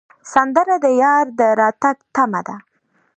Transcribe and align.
سندره 0.33 0.75
د 0.83 0.85
یار 1.03 1.25
د 1.39 1.41
راتګ 1.59 1.97
تمه 2.15 2.41
ده 2.47 2.55